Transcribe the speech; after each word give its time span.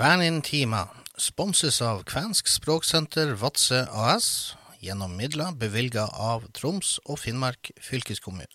Kvænintima 0.00 0.86
sponses 1.20 1.82
av 1.84 1.98
Kvensk 2.08 2.48
språksenter 2.48 3.34
Vadsø 3.36 3.82
AS 3.92 4.28
gjennom 4.80 5.12
midler 5.12 5.52
bevilga 5.60 6.06
av 6.16 6.46
Troms 6.56 6.94
og 7.04 7.20
Finnmark 7.20 7.68
fylkeskommune. 7.84 8.48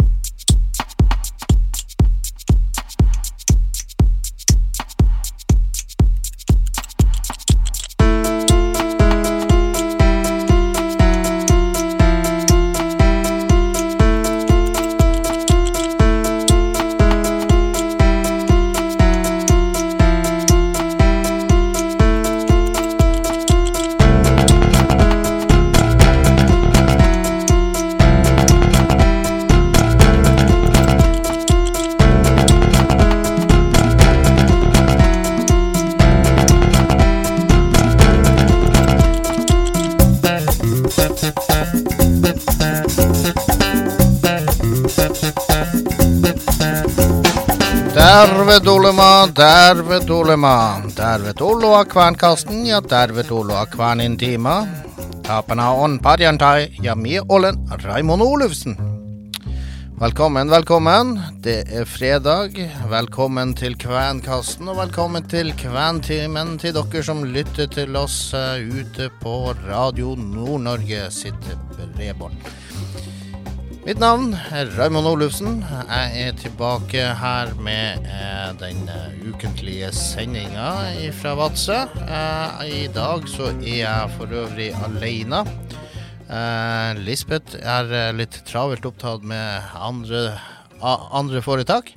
Derved 48.46 48.68
Olema, 48.68 49.28
derved 49.36 50.10
Olema. 50.10 50.82
Derved 50.96 51.42
Oloa 51.42 51.86
kvernkasten, 51.86 52.68
ja 52.68 52.78
derved 52.90 53.32
Oloa 53.32 53.66
kvernintima. 53.66 54.68
Tapena 55.26 55.72
on 55.72 55.98
parjantai, 56.00 56.68
ja 56.82 56.96
mi 56.96 57.18
olen 57.30 57.58
Raimond 57.84 58.22
Olufsen. 58.22 58.78
Velkommen, 60.00 60.50
velkommen. 60.50 61.20
Det 61.42 61.64
er 61.74 61.86
fredag. 61.86 62.62
Velkommen 62.90 63.56
til 63.58 63.78
Kvenkasten, 63.82 64.70
og 64.70 64.78
velkommen 64.78 65.26
til 65.26 65.50
Kventimen 65.58 66.60
til 66.62 66.78
dere 66.78 67.04
som 67.04 67.26
lytter 67.26 67.66
til 67.66 67.98
oss 67.98 68.30
uh, 68.38 68.62
ute 68.62 69.10
på 69.24 69.56
Radio 69.66 70.14
Nord-Norge 70.22 71.10
sitt 71.10 71.50
bredbånd. 71.74 72.38
Mitt 73.86 74.00
navn 74.02 74.32
er 74.34 74.72
Raymond 74.80 75.06
Olufsen. 75.06 75.60
Jeg 75.62 76.22
er 76.24 76.32
tilbake 76.40 77.04
her 77.20 77.52
med 77.62 78.08
eh, 78.10 78.48
den 78.58 78.80
uh, 78.90 79.12
ukentlige 79.30 79.92
sendinga 79.94 80.72
fra 81.14 81.36
Vadsø. 81.38 81.84
Eh, 82.02 82.64
I 82.66 82.88
dag 82.90 83.30
så 83.30 83.52
er 83.54 83.76
jeg 83.84 84.16
for 84.16 84.34
øvrig 84.34 84.72
alene. 84.88 85.44
Eh, 86.26 86.98
Lisbeth 87.06 87.62
er 87.62 88.18
litt 88.18 88.40
travelt 88.50 88.90
opptatt 88.90 89.22
med 89.22 89.70
andre, 89.78 90.32
andre 90.82 91.46
foretak. 91.46 91.94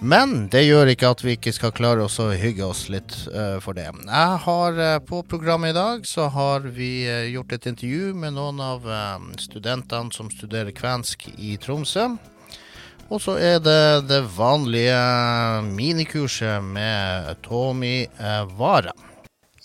Men 0.00 0.46
det 0.48 0.62
gjør 0.64 0.88
ikke 0.94 1.10
at 1.12 1.20
vi 1.20 1.34
ikke 1.36 1.52
skal 1.52 1.74
klare 1.76 2.06
oss 2.06 2.14
å 2.22 2.30
hygge 2.32 2.64
oss 2.64 2.86
litt 2.88 3.12
uh, 3.34 3.58
for 3.60 3.76
det. 3.76 3.90
Jeg 3.92 4.38
har 4.46 4.78
uh, 4.80 4.96
På 5.04 5.20
programmet 5.28 5.74
i 5.74 5.76
dag 5.76 6.06
så 6.08 6.30
har 6.32 6.64
vi 6.64 7.04
uh, 7.04 7.28
gjort 7.28 7.52
et 7.52 7.68
intervju 7.68 8.14
med 8.16 8.32
noen 8.38 8.62
av 8.64 8.88
studentene 9.40 10.08
som 10.16 10.32
studerer 10.32 10.72
kvensk 10.72 11.28
i 11.36 11.58
Tromsø. 11.60 12.14
Og 13.10 13.20
så 13.20 13.36
er 13.42 13.60
det 13.60 14.08
det 14.08 14.22
vanlige 14.36 14.96
minikurset 15.68 16.64
med 16.64 17.36
Tommy 17.44 18.06
Vara. 18.56 18.94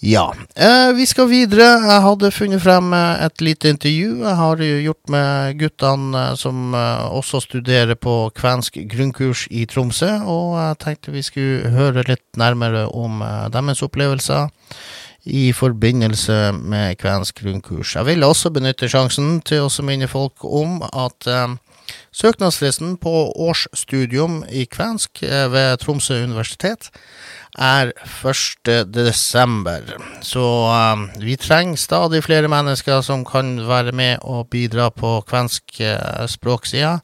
Ja, 0.05 0.33
eh, 0.55 0.93
vi 0.93 1.05
skal 1.09 1.25
videre. 1.31 1.65
Jeg 1.81 2.01
hadde 2.03 2.29
funnet 2.29 2.61
frem 2.61 2.91
eh, 2.93 3.23
et 3.25 3.41
lite 3.41 3.71
intervju 3.73 4.19
jeg 4.21 4.35
har 4.37 4.59
gjort 4.61 5.09
med 5.09 5.57
guttene 5.57 6.19
eh, 6.19 6.35
som 6.37 6.75
eh, 6.77 7.07
også 7.09 7.41
studerer 7.41 7.97
på 7.97 8.13
kvensk 8.37 8.77
grunnkurs 8.91 9.47
i 9.49 9.63
Tromsø. 9.65 10.11
Og 10.29 10.59
jeg 10.59 10.77
tenkte 10.83 11.15
vi 11.15 11.25
skulle 11.25 11.73
høre 11.73 12.05
litt 12.05 12.25
nærmere 12.37 12.85
om 12.93 13.23
deres 13.49 13.81
opplevelser 13.81 14.45
i 15.25 15.49
forbindelse 15.57 16.51
med 16.53 16.99
kvensk 17.01 17.41
grunnkurs. 17.41 17.95
Jeg 17.95 18.05
vil 18.05 18.23
også 18.23 18.51
benytte 18.53 18.89
sjansen 18.89 19.39
til 19.41 19.65
å 19.65 19.85
minne 19.85 20.07
folk 20.07 20.45
om 20.45 20.83
at 20.85 21.25
eh, 21.25 21.55
søknadsfristen 22.15 22.97
på 23.01 23.13
årsstudium 23.35 24.43
i 24.49 24.65
kvensk 24.65 25.21
ved 25.21 25.77
Tromsø 25.83 26.23
universitet 26.23 26.89
er 27.57 27.91
1. 28.25 28.85
desember. 28.93 29.81
Så 30.21 30.43
um, 30.93 31.09
vi 31.19 31.35
trenger 31.35 31.77
stadig 31.79 32.23
flere 32.23 32.47
mennesker 32.51 33.01
som 33.01 33.25
kan 33.25 33.57
være 33.67 33.91
med 33.91 34.17
og 34.21 34.49
bidra 34.51 34.89
på 34.89 35.21
kvensk 35.27 35.79
uh, 35.79 36.25
språksida. 36.27 36.97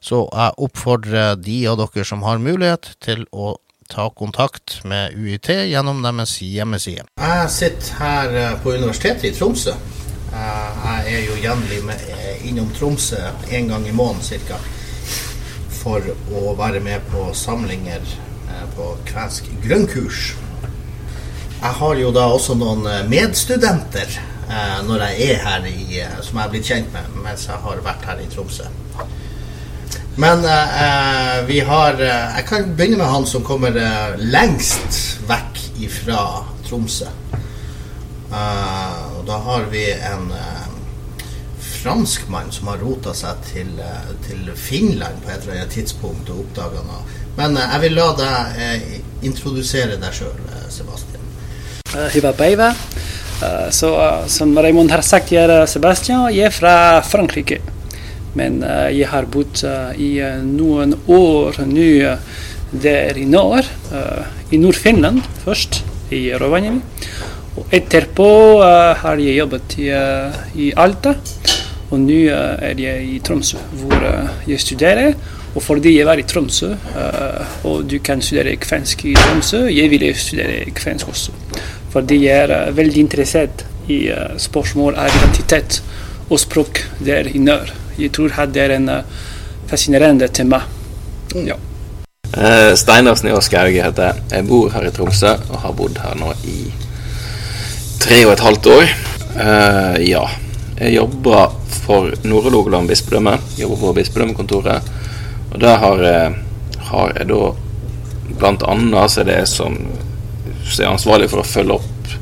Så 0.00 0.28
jeg 0.30 0.58
oppfordrer 0.58 1.34
de 1.42 1.64
av 1.66 1.80
dere 1.80 2.04
som 2.06 2.22
har 2.22 2.38
mulighet 2.38 2.94
til 3.02 3.26
å 3.32 3.56
ta 3.90 4.10
kontakt 4.14 4.82
med 4.84 5.16
UiT 5.16 5.48
gjennom 5.48 6.02
deres 6.04 6.36
hjemmeside. 6.44 7.08
Jeg 7.18 7.50
sitter 7.50 7.94
her 7.98 8.58
på 8.62 8.76
Universitetet 8.76 9.32
i 9.32 9.34
Tromsø. 9.34 9.74
Uh, 10.32 11.04
jeg 11.06 11.14
er 11.14 11.22
jo 11.26 11.38
jevnlig 11.42 11.82
uh, 11.88 12.48
innom 12.48 12.68
Tromsø 12.76 13.20
en 13.50 13.70
gang 13.72 13.88
i 13.88 13.94
måneden 13.96 14.42
ca. 14.48 14.60
For 15.78 16.04
å 16.34 16.52
være 16.58 16.82
med 16.84 17.04
på 17.12 17.30
samlinger 17.34 18.04
på 18.74 18.92
kvensk 19.06 19.46
grønnkurs. 19.62 20.32
Jeg 21.58 21.74
har 21.80 21.98
jo 21.98 22.10
da 22.14 22.24
også 22.30 22.54
noen 22.54 22.84
eh, 22.86 23.06
medstudenter 23.10 24.12
eh, 24.14 24.76
når 24.86 25.02
jeg 25.08 25.30
er 25.32 25.40
her 25.42 25.64
i, 25.66 25.80
eh, 26.04 26.20
som 26.22 26.38
jeg 26.38 26.44
har 26.44 26.52
blitt 26.52 26.68
kjent 26.70 26.92
med 26.94 27.16
mens 27.24 27.48
jeg 27.48 27.58
har 27.64 27.80
vært 27.82 28.06
her 28.06 28.22
i 28.22 28.28
Tromsø. 28.30 28.68
Men 30.18 30.42
eh, 30.46 31.34
vi 31.46 31.58
har 31.66 31.98
Jeg 31.98 32.44
kan 32.46 32.70
begynne 32.78 32.98
med 32.98 33.10
han 33.10 33.26
som 33.26 33.42
kommer 33.46 33.74
eh, 33.74 34.14
lengst 34.22 35.18
vekk 35.26 35.58
ifra 35.82 36.22
Tromsø. 36.68 37.10
Eh, 38.30 38.97
da 39.28 39.36
har 39.44 39.68
vi 39.70 39.84
en 39.92 40.30
franskmann 41.78 42.48
som 42.52 42.70
har 42.72 42.80
rota 42.80 43.12
seg 43.14 43.44
til, 43.52 43.74
til, 44.24 44.48
Finland 44.56 45.20
på 45.22 45.30
et 45.30 45.44
eller 45.44 45.60
annet 45.60 45.74
tidspunkt 45.76 46.32
og 46.32 46.46
oppdaga 46.46 46.80
noe 46.86 47.02
men 47.38 47.56
eh, 47.56 47.70
jeg 47.72 47.84
vil 47.86 47.96
la 47.98 48.08
deg 48.18 48.60
eh, 48.64 48.98
introdusere 49.28 49.98
deg 50.00 50.14
sjøl, 50.14 50.34
eh, 50.50 50.66
Sebastian. 50.72 51.24
Hiva 52.12 52.34
Beiva. 52.36 52.72
Så 53.72 53.88
som 54.28 54.50
Raymond 54.58 54.90
har 54.90 55.00
sagt, 55.06 55.30
jeg 55.30 55.46
er 55.46 55.68
Sebastian. 55.70 56.24
Jeg 56.34 56.48
er 56.50 56.54
fra 56.54 56.72
Frankrike. 57.06 57.60
Men 58.34 58.58
jeg 58.92 59.06
har 59.08 59.28
bodd 59.30 59.62
i 59.94 60.08
noen 60.42 60.96
år 61.06 61.60
nå 61.70 62.16
der 62.82 63.18
i 63.18 63.24
nord. 63.30 63.70
I 64.50 64.58
Nord-Finland 64.58 65.22
først, 65.46 65.80
i 66.10 66.24
Rovaniemi. 66.34 66.82
Og 67.58 67.74
etterpå 67.74 68.28
har 69.02 69.18
jeg 69.22 69.40
jobbet 69.40 69.78
i, 69.82 69.88
i 70.62 70.70
Alta. 70.78 71.16
Og 71.88 71.98
nå 71.98 72.20
er 72.30 72.78
jeg 72.78 73.04
i 73.08 73.18
Tromsø, 73.24 73.58
hvor 73.80 74.04
jeg 74.46 74.60
studerer. 74.62 75.16
Og 75.58 75.62
fordi 75.62 75.96
jeg 75.96 76.06
var 76.06 76.20
i 76.20 76.22
Tromsø, 76.22 76.68
uh, 76.70 77.64
og 77.66 77.86
du 77.90 77.98
kan 78.04 78.20
studere 78.22 78.56
kvensk 78.60 79.04
i 79.08 79.14
Tromsø, 79.16 79.64
jeg 79.72 79.90
ville 79.90 80.12
studere 80.14 80.70
kvensk 80.76 81.08
også. 81.08 81.32
Fordi 81.90 82.20
jeg 82.26 82.44
er 82.44 82.68
uh, 82.68 82.76
veldig 82.76 83.00
interessert 83.00 83.64
i 83.88 84.04
uh, 84.12 84.36
spørsmål 84.38 84.98
av 85.00 85.08
identitet 85.08 85.80
og 86.28 86.38
språk 86.40 86.82
der 87.00 87.30
i 87.32 87.40
nord. 87.40 87.72
Jeg 87.98 88.12
tror 88.14 88.36
at 88.38 88.52
det 88.54 88.62
er 88.68 88.76
en 88.76 88.90
fascinerende 89.66 90.28
tema. 90.28 90.60
Ja. 91.34 91.56
Uh, 92.36 92.76
Steinar 92.76 93.16
Snø 93.16 93.40
Skauge 93.40 93.82
heter 93.82 94.12
jeg. 94.12 94.28
Jeg 94.30 94.48
bor 94.48 94.68
her 94.70 94.86
i 94.86 94.92
Tromsø 94.92 95.32
og 95.48 95.62
har 95.64 95.72
bodd 95.72 95.98
her 96.04 96.14
nå 96.20 96.36
i 96.44 96.58
tre 98.08 98.24
og 98.24 98.32
et 98.32 98.44
halvt 98.44 98.66
år. 98.72 98.92
Uh, 99.36 99.96
ja. 100.00 100.24
Jeg 100.78 100.94
jobba 100.94 101.48
for 101.82 102.12
Nord-Hålogaland 102.24 102.88
bispedømme. 102.88 103.36
Jobber 103.58 103.82
på 103.82 103.94
bispedømmekontoret. 103.98 104.92
Og 105.52 105.60
der 105.60 105.80
har, 105.82 106.04
har 106.90 107.12
jeg 107.16 107.28
da 107.28 107.40
blant 108.38 108.62
annet 108.68 109.12
så 109.12 109.22
er 109.22 109.28
det 109.28 109.38
som, 109.50 109.76
som 110.62 110.84
er 110.84 110.92
ansvarlig 110.92 111.30
for 111.32 111.42
å 111.42 111.48
følge 111.48 111.78
opp 111.78 112.12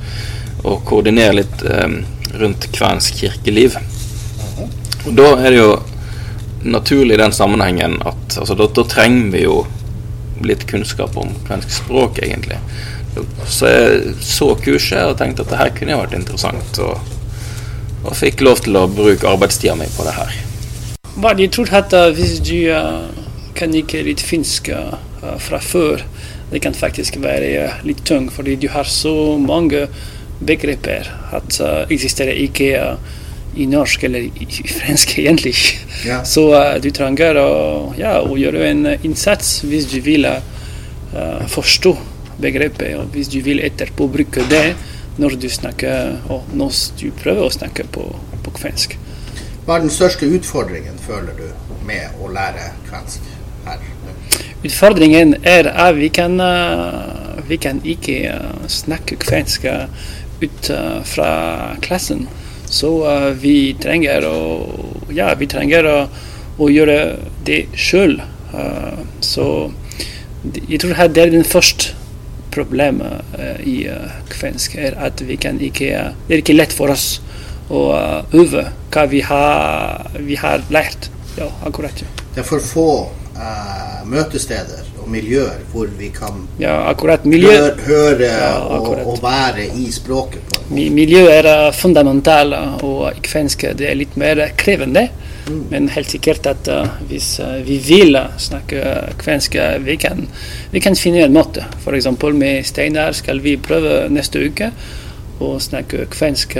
og 0.66 0.82
koordinere 0.88 1.36
litt 1.42 1.62
um, 1.62 2.00
rundt 2.40 2.68
kvensk 2.74 3.20
kirkeliv. 3.22 3.76
Og 5.06 5.12
da 5.14 5.28
er 5.36 5.50
det 5.52 5.60
jo 5.60 5.70
naturlig 6.66 7.14
i 7.14 7.22
den 7.22 7.34
sammenhengen 7.36 8.00
at 8.02 8.38
altså, 8.40 8.56
da, 8.58 8.66
da, 8.74 8.84
trenger 8.90 9.30
vi 9.36 9.44
jo 9.44 9.60
litt 10.46 10.66
kunnskap 10.68 11.14
om 11.20 11.30
kvensk 11.46 11.70
språk, 11.78 12.18
egentlig. 12.24 12.58
Så 13.48 13.70
jeg 13.70 14.14
så 14.24 14.50
kurset 14.60 15.02
og 15.04 15.16
tenkte 15.20 15.44
at 15.46 15.52
det 15.52 15.60
her 15.60 15.74
kunne 15.76 16.00
vært 16.02 16.16
interessant, 16.18 16.80
og, 16.84 17.12
og 18.04 18.16
fikk 18.16 18.44
lov 18.46 18.64
til 18.66 18.78
å 18.78 18.86
bruke 18.90 19.28
arbeidstida 19.30 19.76
mi 19.78 19.88
på 19.96 20.06
det 20.06 20.16
her. 20.16 20.34
Bare 21.16 21.40
jeg 21.40 21.54
tror 21.56 21.72
at 21.78 21.94
hvis 22.16 22.38
du 22.44 22.68
uh, 22.68 23.06
kan 23.56 23.72
ikke 23.74 24.04
litt 24.04 24.20
finsk 24.20 24.68
uh, 24.74 24.98
fra 25.40 25.60
før, 25.64 26.04
det 26.50 26.60
kan 26.62 26.76
faktisk 26.76 27.18
være 27.22 27.70
litt 27.86 28.04
tungt, 28.06 28.34
fordi 28.36 28.56
du 28.60 28.68
har 28.70 28.86
så 28.86 29.36
mange 29.40 29.86
begreper 30.44 31.08
at 31.34 31.60
uh, 31.60 31.84
eksisterer 31.90 32.36
ikke 32.36 32.69
uh, 32.76 33.14
i 33.56 33.66
norsk 33.70 34.04
eller 34.04 34.26
i, 34.28 34.46
i 34.46 34.69
fransk, 34.69 35.16
egentlig. 35.22 35.54
Ja. 36.06 36.22
Så 36.24 36.50
uh, 36.52 36.76
du 36.82 36.90
trenger 36.94 37.40
å, 37.40 37.48
ja, 37.98 38.19
å 38.20 38.36
gjøre 38.38 38.66
en 38.69 38.84
innsats 39.00 39.62
hvis 39.66 39.88
du 39.90 39.98
vil 40.04 40.28
uh, 40.28 41.46
forstå 41.50 41.96
begrepet, 42.40 42.96
og 42.98 43.10
hvis 43.14 43.30
du 43.32 43.40
vil 43.44 43.62
etterpå 43.64 44.08
bruke 44.12 44.44
det 44.50 44.76
når 45.16 45.38
du 45.40 45.48
snakker, 45.48 46.18
og 46.28 46.44
når 46.52 46.72
du 47.00 47.08
prøver 47.16 47.46
å 47.46 47.52
snakke 47.52 47.86
på, 47.92 48.04
på 48.44 48.54
kvensk. 48.58 48.98
Hva 49.66 49.78
er 49.78 49.86
den 49.86 49.90
største 49.90 50.28
utfordringen, 50.30 50.98
føler 51.02 51.34
du, 51.38 51.46
med 51.88 52.20
å 52.22 52.28
lære 52.30 52.70
kvensk 52.86 53.24
her? 53.66 53.82
Utfordringen 54.66 55.34
er 55.46 55.70
at 55.72 55.96
vi 55.96 56.10
kan, 56.14 56.36
uh, 56.40 57.40
vi 57.48 57.58
kan 57.62 57.80
ikke 57.84 58.18
uh, 58.30 58.66
snakke 58.70 59.18
kvensk 59.22 59.66
uh, 59.66 59.86
ut 60.42 60.70
fra 61.08 61.30
klassen. 61.82 62.26
Så 62.68 62.90
vi 63.40 63.72
trenger 63.80 64.26
å, 64.26 64.38
ja, 65.14 65.30
vi 65.38 65.46
trenger 65.48 65.86
å, 65.86 65.98
å 66.58 66.66
gjøre 66.68 66.96
det 67.46 67.60
sjøl. 67.78 68.18
Så 69.24 69.46
jeg 70.66 70.80
tror 70.82 70.98
her 70.98 71.08
det 71.14 71.22
er 71.22 71.32
den 71.32 71.46
første 71.46 71.94
problemet 72.56 73.37
uh, 73.37 73.61
i 73.62 73.76
uh, 73.93 74.17
kvensk, 74.32 74.79
er 74.81 74.97
at 74.99 75.20
vi 75.23 75.37
kan 75.41 75.61
ikke 75.61 75.91
Det 76.26 76.35
er 76.35 76.43
ikke 76.43 76.56
lett 76.56 76.75
for 76.75 76.93
oss 76.93 77.20
å 77.70 77.82
øve 78.32 78.64
hva 78.94 79.05
vi 79.11 79.20
har, 79.26 80.11
vi 80.23 80.38
har 80.41 80.64
lært. 80.73 81.11
Ja, 81.37 81.50
akkurat. 81.69 82.00
Ja. 82.00 82.08
Det 82.35 82.43
er 82.43 82.47
for 82.49 82.61
få 82.64 82.88
eh, 83.37 84.00
møtesteder 84.08 84.85
og 85.06 85.12
miljøer 85.14 85.61
hvor 85.73 85.87
vi 85.99 86.08
kan 86.14 86.43
Ja, 86.58 86.93
høre, 86.93 87.70
høre 87.87 88.26
Ja, 88.26 88.53
og, 88.58 88.88
og 89.06 89.19
være 89.23 89.67
i 89.79 89.87
språket. 89.93 90.43
på. 90.50 90.62
Mi- 90.75 90.88
Miljø 90.91 91.26
er 91.31 91.47
uh, 91.69 91.73
fundamentalt, 91.75 92.82
og 92.82 93.12
i 93.14 93.20
kvensk 93.23 93.62
det 93.79 93.87
er 93.91 93.94
litt 93.94 94.17
mer 94.19 94.43
krevende. 94.58 95.06
Men 95.70 95.87
helt 95.94 96.11
sikkert 96.11 96.47
at 96.50 96.69
hvis 97.06 97.37
vi 97.64 97.76
vil 97.79 98.17
snakke 98.43 98.81
kvensk, 99.20 99.55
vi 99.87 99.94
kan, 99.97 100.25
vi 100.73 100.81
kan 100.82 100.97
finne 100.99 101.23
en 101.23 101.32
måte. 101.37 101.62
F.eks. 101.85 102.08
med 102.35 102.64
Steinar 102.67 103.12
skal 103.14 103.38
vi 103.44 103.56
prøve 103.56 104.08
neste 104.11 104.43
uke 104.43 104.73
å 105.38 105.53
snakke 105.62 106.08
kvensk 106.11 106.56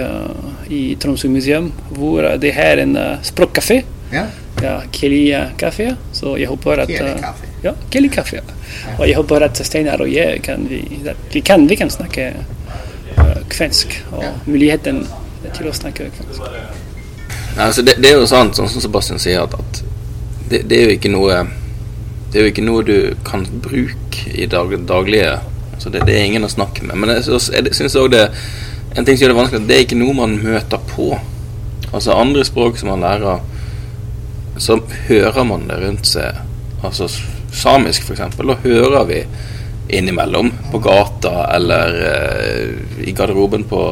i 0.71 0.95
Tromsø 1.03 1.29
museum, 1.33 1.73
hvor 1.99 2.29
det 2.39 2.53
er 2.55 2.85
en 2.85 2.95
språkkafé. 3.27 3.81
Ja? 4.13 4.29
Ja, 4.67 4.79
Keli 4.93 5.25
Kaffe. 5.61 5.93
Så 6.17 6.37
jeg 6.41 6.51
håper 6.51 6.85
at 6.85 6.93
Ja, 6.93 7.13
kaffe. 7.23 7.47
Ja, 7.67 7.73
Keli 7.91 8.09
kafé. 8.09 8.41
Og 8.99 9.09
jeg 9.09 9.17
håper 9.17 9.47
at 9.47 9.59
Steinar 9.67 10.03
og 10.05 10.11
jeg 10.13 10.43
kan, 10.43 10.69
vi, 10.71 10.83
vi 11.33 11.41
kan, 11.41 11.69
vi 11.69 11.77
kan 11.77 11.91
snakke 11.91 12.29
uh, 13.17 13.41
kvensk. 13.51 13.97
Og 14.13 14.25
muligheten 14.47 15.03
til 15.57 15.71
å 15.71 15.75
snakke 15.75 16.11
kvensk. 16.15 16.45
Altså 17.57 17.83
det, 17.83 17.97
det 18.03 18.13
er 18.13 18.21
jo 18.21 18.29
sant, 18.29 18.59
sånn 18.59 18.69
som 18.69 18.85
Sebastian 18.85 19.23
sier, 19.23 19.47
at, 19.47 19.57
at 19.57 19.83
det, 20.51 20.63
det 20.69 20.79
er 20.79 20.91
jo 20.91 20.97
ikke 20.99 21.11
noe 21.11 21.41
Det 22.31 22.39
er 22.39 22.45
jo 22.45 22.51
ikke 22.53 22.65
noe 22.67 22.85
du 22.85 22.99
kan 23.25 23.47
bruke 23.65 24.29
i 24.35 24.45
dag, 24.51 24.75
daglige 24.87 25.39
altså 25.73 25.91
det, 25.95 26.03
det 26.09 26.17
er 26.17 26.27
ingen 26.27 26.45
å 26.45 26.51
snakke 26.53 26.85
med. 26.85 26.99
Men 27.01 27.15
jeg, 27.15 27.25
jeg 27.55 27.75
syns 27.77 27.97
òg 27.97 28.11
det 28.13 28.27
En 28.97 29.05
ting 29.05 29.17
som 29.17 29.27
gjør 29.27 29.35
det 29.35 29.39
vanskelig, 29.41 29.63
at 29.63 29.69
det 29.69 29.77
er 29.77 29.83
ikke 29.85 29.99
noe 30.01 30.15
man 30.17 30.39
møter 30.41 30.81
på. 30.89 31.11
Altså 31.91 32.15
andre 32.17 32.45
språk 32.49 32.79
som 32.81 32.89
man 32.89 33.03
lærer, 33.05 33.43
så 34.59 34.79
hører 35.09 35.45
man 35.45 35.67
det 35.69 35.81
rundt 35.83 36.09
seg. 36.09 36.41
Altså 36.85 37.09
samisk, 37.53 38.11
eksempel, 38.13 38.53
da 38.53 38.59
hører 38.63 39.05
vi 39.09 39.21
innimellom 39.97 40.51
på 40.73 40.81
gata 40.83 41.47
eller 41.55 42.01
eh, 42.11 43.07
i 43.07 43.13
garderoben 43.15 43.65
på 43.71 43.83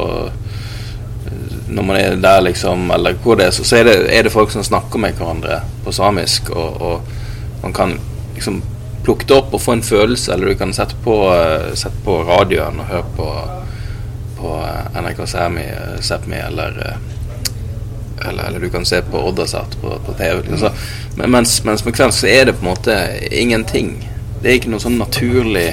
når 1.75 1.83
man 1.83 1.97
er 1.97 2.15
der, 2.15 2.41
liksom, 2.41 2.91
eller 2.91 3.17
hvor 3.23 3.35
det 3.35 3.47
er, 3.49 3.51
så, 3.51 3.63
så 3.63 3.79
er, 3.79 3.87
det, 3.87 3.95
er 4.13 4.23
det 4.23 4.33
folk 4.33 4.51
som 4.53 4.63
snakker 4.63 5.01
med 5.01 5.17
hverandre 5.17 5.59
på 5.83 5.91
samisk, 5.95 6.51
og, 6.53 6.81
og 6.81 7.63
man 7.63 7.73
kan 7.73 7.95
liksom 8.35 8.61
plukke 9.05 9.27
det 9.29 9.37
opp 9.37 9.53
og 9.53 9.61
få 9.61 9.75
en 9.75 9.85
følelse, 9.85 10.33
eller 10.33 10.51
du 10.51 10.59
kan 10.59 10.73
sette 10.73 10.97
på, 11.03 11.17
eh, 11.33 11.73
sette 11.77 12.01
på 12.05 12.19
radioen 12.27 12.79
og 12.81 12.89
høre 12.91 13.11
på, 13.17 13.27
på 14.39 14.53
eh, 14.61 15.01
NRK 15.01 15.25
Sæmi, 15.29 15.65
eh, 15.73 15.97
Sápmi, 16.05 16.39
eller, 16.47 16.79
eh, 16.85 17.14
eller 18.21 18.47
eller 18.47 18.59
du 18.59 18.69
kan 18.69 18.85
se 18.85 19.01
på 19.01 19.21
Oddasat 19.27 19.77
på, 19.81 19.99
på 20.05 20.13
TV. 20.17 20.41
Altså. 20.51 20.71
Men, 21.15 21.31
mens, 21.31 21.63
mens 21.63 21.85
med 21.85 21.95
kvensk 21.95 22.23
så 22.23 22.27
er 22.31 22.45
det 22.45 22.57
på 22.59 22.65
en 22.65 22.71
måte 22.71 22.97
ingenting. 23.31 23.95
Det 24.41 24.49
er 24.49 24.59
ikke 24.59 24.71
noe 24.73 24.83
sånn 24.83 24.99
naturlig 25.01 25.71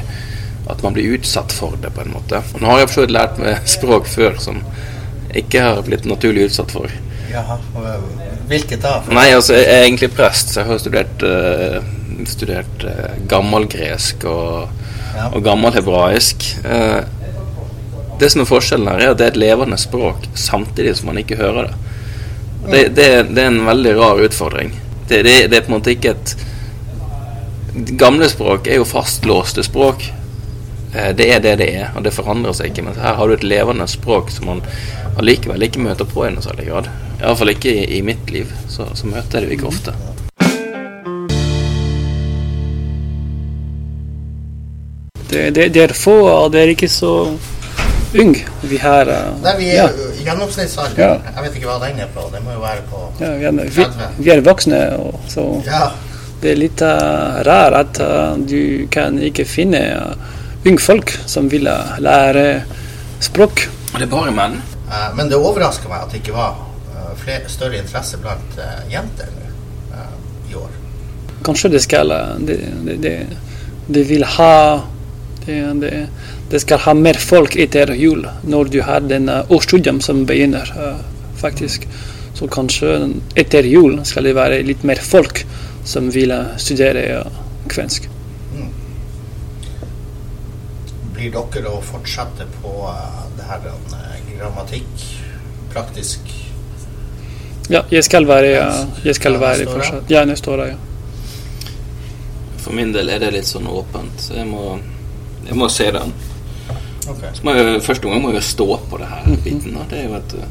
at 0.71 0.83
man 0.83 0.95
blir 0.95 1.17
utsatt 1.19 1.53
for 1.53 1.77
det, 1.83 1.91
på 1.95 2.05
en 2.05 2.13
måte. 2.15 2.43
Og 2.55 2.63
nå 2.63 2.71
har 2.71 2.83
jeg 2.83 2.93
for 2.95 3.15
lært 3.15 3.41
meg 3.43 3.63
språk 3.77 4.11
før 4.11 4.39
som 4.43 4.63
ikke 5.37 5.65
har 5.65 5.83
blitt 5.87 6.07
naturlig 6.09 6.51
utsatt 6.51 6.75
for. 6.75 6.93
Jaha. 7.33 7.59
Hvilket 8.51 8.83
da? 8.85 8.99
Nei, 9.15 9.31
altså, 9.33 9.57
jeg 9.57 9.69
er 9.71 9.87
egentlig 9.87 10.13
prest, 10.13 10.53
så 10.53 10.61
jeg 10.61 10.69
har 10.69 10.81
studert, 10.83 11.25
uh, 11.25 12.25
studert 12.29 12.87
uh, 12.87 13.19
gammelgresk 13.31 14.27
og, 14.29 14.79
Ja. 15.13 15.27
og 15.29 15.43
gammelhebraisk. 15.45 16.45
Uh, 16.65 17.03
det 18.21 18.31
som 18.33 18.43
er 18.43 18.49
forskjellen 18.49 18.89
her, 18.89 19.01
er 19.01 19.13
at 19.13 19.19
det 19.21 19.27
er 19.27 19.33
et 19.35 19.41
levende 19.43 19.77
språk 19.81 20.29
samtidig 20.39 20.95
som 20.99 21.11
man 21.11 21.21
ikke 21.21 21.37
hører 21.41 21.71
det. 21.71 21.97
Det, 22.71 22.89
det, 22.95 23.07
det 23.35 23.43
er 23.43 23.51
en 23.51 23.67
veldig 23.67 23.93
rar 23.99 24.21
utfordring. 24.23 24.73
Det, 25.09 25.23
det, 25.27 25.37
det 25.51 25.57
er 25.59 25.65
på 25.67 25.73
en 25.73 25.79
måte 25.81 25.95
ikke 25.97 26.17
et 26.17 26.35
Gamle 27.73 28.27
språk 28.29 28.67
er 28.69 28.77
jo 28.83 28.85
fastlåste 28.85 29.63
språk. 29.65 30.05
Eh, 30.95 31.15
Det 31.17 31.31
er 31.33 31.41
det 31.41 31.55
det 31.59 31.69
er, 31.73 31.87
og 31.97 32.05
det 32.05 32.13
forandrer 32.13 32.53
seg 32.53 32.69
ikke. 32.69 32.85
Men 32.85 32.99
her 33.01 33.17
har 33.17 33.29
du 33.29 33.35
et 33.35 33.47
levende 33.47 33.87
språk 33.89 34.31
som 34.31 34.51
man 34.51 34.61
allikevel 35.17 35.65
ikke 35.65 35.81
møter 35.81 36.05
på 36.05 36.27
i 36.27 36.31
noen 36.35 36.45
særlig 36.45 36.69
grad. 36.69 36.91
Iallfall 37.23 37.55
ikke 37.55 37.73
i, 37.73 37.87
i 37.97 38.03
mitt 38.05 38.31
liv. 38.31 38.53
Så, 38.69 38.91
så 38.95 39.09
møter 39.09 39.41
jeg 39.41 39.49
det 39.49 39.57
ikke 39.57 39.73
ofte. 39.73 39.97
Det, 45.33 45.51
det, 45.57 45.69
det 45.73 45.83
er 45.89 45.97
få, 45.97 46.19
og 46.29 46.53
det 46.53 46.61
er 46.61 46.75
ikke 46.75 46.93
så 46.93 47.13
ung. 48.21 48.35
Vi 48.69 48.77
har 48.77 49.09
uh, 49.09 49.33
Nei, 49.41 49.55
vi 49.63 49.71
er 49.73 49.87
ja. 49.87 50.12
Gjennomsnittsalder. 50.27 51.03
Ja. 51.03 51.15
Jeg 51.37 51.47
vet 51.47 51.59
ikke 51.61 51.69
hva 51.71 51.79
den 51.87 52.01
er 52.05 52.11
på. 52.15 52.27
Det 52.33 52.43
må 52.45 52.55
jo 52.57 52.63
være 52.63 52.83
på 52.91 53.03
ja, 53.21 53.33
vi, 53.39 53.45
er, 53.51 53.63
vi, 53.77 53.87
vi 54.25 54.31
er 54.35 54.43
voksne, 54.47 54.81
og 54.99 55.21
så 55.33 55.47
Ja. 55.67 55.91
det 56.43 56.53
er 56.53 56.59
litt 56.59 56.83
uh, 56.83 57.43
rart 57.47 57.79
at 57.79 58.01
uh, 58.03 58.39
du 58.39 58.89
kan 58.91 59.19
ikke 59.23 59.45
finne 59.47 59.83
uh, 59.95 60.67
unge 60.67 60.83
folk 60.83 61.15
som 61.27 61.49
vil 61.51 61.69
lære 61.99 62.47
språk. 63.23 63.69
Det 63.93 64.07
er 64.07 64.11
bare 64.11 64.33
menn. 64.35 64.61
Eh, 64.93 65.09
Men 65.17 65.29
det 65.31 65.39
overrasker 65.39 65.89
meg 65.91 66.05
at 66.05 66.13
det 66.13 66.21
ikke 66.23 66.35
var 66.37 66.57
eh, 66.93 67.13
flere, 67.21 67.49
større 67.49 67.79
interesse 67.81 68.19
blant 68.21 68.59
eh, 68.61 68.81
jenter 68.93 69.31
nå 69.33 69.47
eh, 69.97 70.15
i 70.53 70.57
år. 70.59 70.73
Kanskje 71.47 71.73
det 71.73 71.83
skal 71.83 72.13
uh, 72.13 72.35
det, 72.39 72.59
det, 72.87 72.97
det, 73.03 73.15
det 73.89 74.05
vil 74.09 74.25
ha 74.37 74.55
det, 75.47 75.57
det, 75.83 75.93
det 76.53 76.61
skal 76.61 76.83
ha 76.85 76.93
mer 76.95 77.17
folk 77.17 77.57
etter 77.57 77.95
jul, 77.97 78.27
når 78.45 78.73
du 78.73 78.81
har 78.85 79.01
den 79.01 79.31
årsstudien 79.33 80.03
som 80.05 80.27
begynner, 80.29 80.69
uh, 80.77 81.01
faktisk. 81.41 81.89
Så 82.37 82.49
kanskje 82.53 82.95
etter 83.41 83.65
jul 83.65 84.03
skal 84.05 84.29
det 84.29 84.37
være 84.37 84.63
litt 84.69 84.85
mer 84.85 85.01
folk 85.01 85.47
som 85.89 86.11
vil 86.13 86.33
uh, 86.37 86.53
studere 86.61 87.23
kvensk. 87.73 88.05
kvensk. 88.05 88.13
Blir 91.13 91.33
dere 91.33 91.71
å 91.71 91.81
fortsette 91.87 92.49
på 92.61 92.71
eh, 92.91 93.19
det 93.39 93.45
her 93.47 93.67
eh, 93.71 94.15
grammatikk, 94.33 95.05
praktisk 95.71 96.33
Ja, 97.71 97.85
jeg 97.95 98.03
skal 98.05 98.27
være, 98.27 98.57
uh, 98.59 99.05
jeg 99.07 99.15
skal 99.15 99.39
Ja, 99.39 99.43
være 99.45 99.69
fortsatt. 99.71 100.11
Ja, 100.11 100.25
neste 100.27 100.51
år, 100.51 100.65
ja. 100.73 101.71
For 102.59 102.75
min 102.75 102.91
del 102.93 103.13
er 103.15 103.23
det 103.23 103.31
litt 103.37 103.47
sånn 103.47 103.69
åpent. 103.71 104.19
Så 104.27 104.35
jeg 104.35 104.49
må, 104.51 104.77
jeg 105.47 105.57
må 105.59 105.71
se 105.71 105.89
den. 105.95 106.13
Ok. 107.13 107.23
Så 107.37 107.47
må 107.47 107.55
jeg, 107.59 107.79
første 107.85 108.09
gang 108.09 108.25
må 108.25 108.33
jeg 108.33 108.41
jo 108.41 108.49
stå 108.49 108.69
på 108.91 109.01
det 109.01 109.09
her 109.13 109.31
biten. 109.45 109.79
da. 109.79 109.87
Det 109.91 110.03
er 110.03 110.11
jo 110.11 110.19
et 110.19 110.37
uh, 110.41 110.51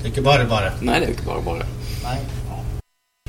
Det 0.00 0.08
er 0.08 0.12
ikke 0.14 0.26
bare 0.26 0.48
bare. 0.48 0.74
Nei, 0.80 1.00
det 1.00 1.08
er 1.08 1.12
jo 1.12 1.18
ikke 1.18 1.30
bare 1.30 1.46
bare. 1.46 1.68
Nei. 2.04 2.18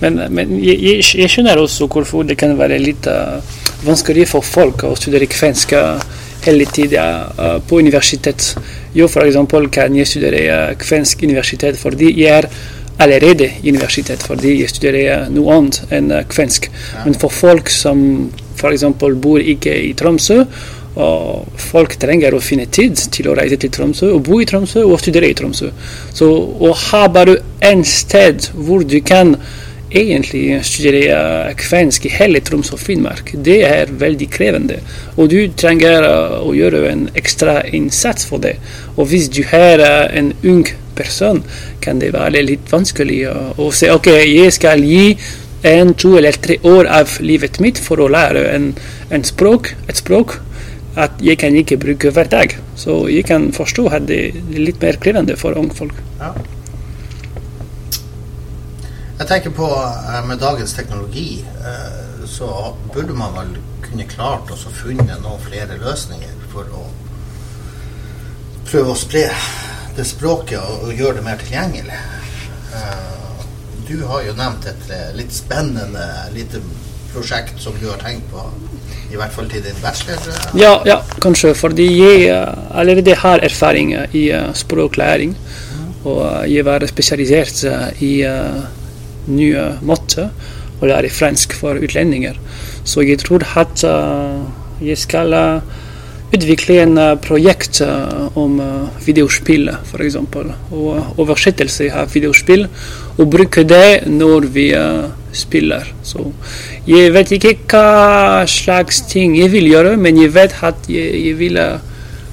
Men, 0.01 0.17
men 0.33 0.55
jeg, 0.57 0.79
jeg, 0.81 1.05
jeg 1.21 1.29
skjønner 1.29 1.59
også 1.61 1.85
hvorfor 1.91 2.25
det 2.25 2.39
kan 2.41 2.55
være 2.57 2.79
litt 2.81 3.05
uh, 3.11 3.37
vanskelig 3.85 4.25
for 4.31 4.45
folk 4.45 4.85
å 4.87 4.95
studere 4.97 5.27
kvensk 5.29 5.75
uh, 5.77 6.01
hele 6.45 6.65
tiden 6.65 7.27
uh, 7.37 7.57
på 7.67 7.81
universitet. 7.83 8.55
Jo, 8.97 9.07
for 9.11 9.27
eksempel 9.27 9.69
kan 9.73 9.95
jeg 9.95 10.09
studere 10.09 10.41
uh, 10.49 10.77
kvensk 10.81 11.21
universitet 11.27 11.77
fordi 11.77 12.15
jeg 12.17 12.41
er 12.41 12.49
allerede 13.01 13.47
i 13.61 13.69
universitet, 13.69 14.23
fordi 14.25 14.59
jeg 14.59 14.69
studerer 14.73 15.29
noe 15.33 15.53
annet 15.57 15.93
enn 15.93 16.09
uh, 16.13 16.23
kvensk. 16.29 16.71
Men 17.05 17.17
for 17.21 17.33
folk 17.33 17.69
som 17.73 18.31
eksempel 18.69 19.15
bor 19.21 19.41
ikke 19.41 19.73
i 19.87 19.93
Tromsø, 19.97 20.43
og 20.99 21.59
folk 21.61 21.95
trenger 22.01 22.35
å 22.35 22.43
finne 22.43 22.67
tid 22.67 22.99
til 23.15 23.29
å 23.31 23.35
reise 23.37 23.59
til 23.61 23.71
Tromsø 23.71 24.11
og 24.11 24.25
bo 24.27 24.41
i 24.41 24.47
Tromsø 24.49 24.83
og 24.83 24.99
studere 24.99 25.31
i 25.31 25.35
Tromsø. 25.37 25.71
Så 26.13 26.27
å 26.27 26.71
ha 26.89 27.05
bare 27.07 27.37
ett 27.63 27.85
sted 27.87 28.49
hvor 28.57 28.83
du 28.83 28.99
kan 29.05 29.37
egentlig 29.91 30.61
studere 30.65 31.53
kvensk 31.59 32.05
i 32.07 32.13
hele 32.15 32.41
Troms 32.43 32.71
og 32.73 32.79
Finnmark. 32.79 33.33
Det 33.35 33.59
er 33.67 33.91
veldig 33.91 34.27
krevende. 34.31 34.79
Og 35.17 35.29
du 35.31 35.39
trenger 35.57 36.07
eh, 36.07 36.37
å 36.39 36.53
gjøre 36.55 36.85
en 36.91 37.07
ekstra 37.19 37.59
innsats 37.75 38.27
for 38.29 38.43
det. 38.43 38.55
Og 38.95 39.09
hvis 39.11 39.29
du 39.33 39.43
er 39.43 39.83
eh, 39.83 40.19
en 40.19 40.31
ung 40.47 40.63
person, 40.95 41.43
kan 41.83 41.99
det 41.99 42.13
være 42.15 42.43
litt 42.45 42.71
vanskelig 42.71 43.23
å, 43.31 43.71
si 43.75 43.89
ok, 43.91 44.11
jeg 44.27 44.55
skal 44.55 44.83
gi 44.85 45.15
en, 45.67 45.93
to 45.93 46.15
eller 46.17 46.39
tre 46.41 46.57
år 46.67 46.87
av 46.89 47.19
livet 47.23 47.59
mitt 47.63 47.79
for 47.81 48.01
å 48.01 48.09
lære 48.11 48.47
en, 48.55 48.71
en 49.13 49.27
språk, 49.27 49.73
et 49.91 49.99
språk 49.99 50.39
at 50.95 51.21
jeg 51.23 51.37
kan 51.39 51.55
ikke 51.55 51.77
bruke 51.79 52.11
hver 52.11 52.27
dag. 52.27 52.55
Så 52.75 53.07
jeg 53.07 53.25
kan 53.25 53.51
forstå 53.53 53.87
at 53.95 54.07
det 54.09 54.21
er 54.31 54.59
litt 54.59 54.81
mer 54.81 54.99
krevende 54.99 55.37
for 55.39 55.57
unge 55.57 55.75
folk. 55.75 56.01
Ja. 56.19 56.33
Jeg 59.21 59.27
tenker 59.29 59.53
på 59.53 59.67
eh, 59.69 60.21
med 60.25 60.39
dagens 60.41 60.73
teknologi, 60.73 61.43
eh, 61.45 62.23
så 62.25 62.75
burde 62.93 63.13
man 63.13 63.35
vel 63.37 63.51
kunne 63.85 64.07
klart 64.09 64.49
å 64.49 64.57
funnet 64.57 65.21
noen 65.21 65.43
flere 65.43 65.77
løsninger 65.77 66.47
for 66.49 66.65
å 66.73 66.87
prøve 68.65 68.95
å 68.95 68.97
spre 68.97 69.27
det 69.93 70.07
språket 70.07 70.57
og, 70.57 70.89
gjøre 70.95 71.19
det 71.19 71.25
mer 71.27 71.37
tilgjengelig. 71.43 71.99
Eh, 72.73 73.45
du 73.85 74.01
har 74.09 74.25
jo 74.25 74.33
nevnt 74.39 74.65
et 74.71 74.89
litt 75.13 75.35
spennende 75.35 76.07
lite 76.33 76.63
prosjekt 77.13 77.61
som 77.61 77.77
du 77.77 77.89
har 77.91 78.01
tenkt 78.01 78.25
på, 78.31 78.47
i 79.11 79.19
hvert 79.19 79.33
fall 79.35 79.49
til 79.51 79.63
din 79.65 79.77
bachelor. 79.83 80.19
eh. 80.27 80.61
Ja, 80.61 80.73
ja, 80.85 80.97
kanskje. 81.21 81.53
Fordi 81.55 81.87
jeg 81.97 82.29
eh, 82.29 82.79
allerede 82.79 83.15
har 83.15 83.43
erfaring 83.43 83.93
eh, 83.93 84.15
i 84.15 84.25
språklæring. 84.53 85.35
Og 86.03 86.21
eh, 86.25 86.55
jeg 86.55 86.65
var 86.65 86.85
spesialisert 86.87 87.63
i 88.01 88.13
nye 89.31 89.67
måter 89.85 90.29
å 90.81 90.89
lære 90.89 91.11
fransk 91.13 91.53
for 91.53 91.77
utlendinger. 91.77 92.39
Så 92.83 93.03
jeg 93.05 93.19
tror 93.21 93.45
at 93.61 93.83
jeg 94.81 94.97
skal 94.97 95.35
utvikle 96.33 96.79
en 96.81 96.97
projekt 97.21 97.83
om 98.39 98.55
videospill, 99.05 99.69
f.eks. 99.83 100.17
Og 100.73 101.19
oversettelse 101.21 101.91
av 101.93 102.09
videospill. 102.15 102.65
Og 103.19 103.29
bruke 103.29 103.61
det 103.67 104.07
når 104.09 104.49
vi 104.55 104.71
spiller. 105.37 105.93
Så 106.03 106.31
jeg 106.87 107.13
vet 107.13 107.31
ikke 107.37 107.55
hva 107.69 108.43
slags 108.49 109.03
ting 109.11 109.37
jeg 109.37 109.51
vil 109.53 109.69
gjøre, 109.69 109.95
men 110.01 110.17
jeg 110.21 110.33
vet 110.33 110.55
at 110.65 110.89
jeg, 110.89 111.13
jeg 111.27 111.37
vil 111.39 111.61
eh, 111.61 111.87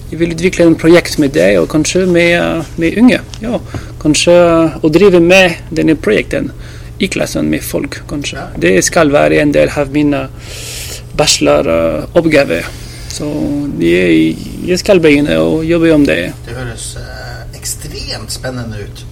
jeg 0.09 0.23
vil 0.23 0.33
utvikle 0.33 0.64
en 0.64 0.76
projekt 0.81 1.19
med 1.21 1.35
deg, 1.37 1.59
og 1.61 1.69
kanskje 1.69 2.07
med, 2.09 2.33
eh, 2.38 2.64
med 2.81 2.99
unge. 3.02 3.21
Ja, 3.45 3.61
kanskje 4.00 4.35
å 4.81 4.88
drive 4.88 5.21
med 5.21 5.59
denne 5.71 5.99
projekten 6.00 6.50
i 6.99 7.11
klassen 7.12 7.50
med 7.52 7.62
folk, 7.62 8.00
kanskje. 8.09 8.49
Det 8.57 8.78
skal 8.85 9.12
være 9.12 9.43
en 9.43 9.52
del 9.52 9.69
av 9.69 9.93
min 9.93 10.14
bacheloroppgaver. 11.14 12.07
bacheloroppgave. 12.14 12.62
Så 13.09 13.26
jeg, 13.81 14.37
jeg 14.69 14.78
skal 14.81 15.00
begynne 15.02 15.38
å 15.40 15.62
jobbe 15.67 15.90
om 15.95 16.05
det. 16.07 16.21
Det 16.47 16.55
høres 16.57 16.90
eh, 17.00 17.40
ekstremt 17.57 18.33
spennende 18.33 18.85
ut. 18.85 19.05